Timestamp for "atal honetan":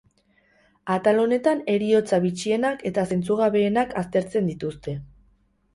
0.93-1.61